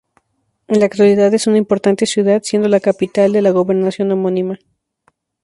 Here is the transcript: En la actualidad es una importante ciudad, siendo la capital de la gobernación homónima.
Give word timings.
En 0.67 0.79
la 0.79 0.87
actualidad 0.87 1.31
es 1.35 1.45
una 1.45 1.59
importante 1.59 2.07
ciudad, 2.07 2.41
siendo 2.41 2.67
la 2.67 2.79
capital 2.79 3.31
de 3.33 3.43
la 3.43 3.51
gobernación 3.51 4.11
homónima. 4.11 4.57